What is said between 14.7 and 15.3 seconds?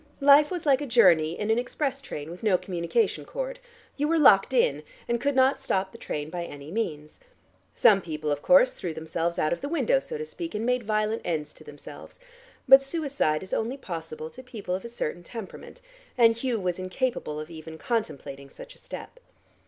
of a certain